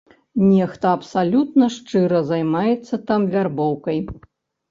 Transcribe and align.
Нехта 0.51 0.87
абсалютна 0.99 1.67
шчыра 1.75 2.21
займаецца 2.31 3.01
там 3.11 3.27
вярбоўкай. 3.35 3.99